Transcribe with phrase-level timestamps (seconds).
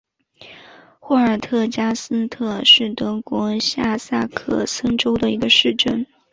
[0.99, 6.07] 霍尔特加斯特是德国下萨克森州的一个市镇。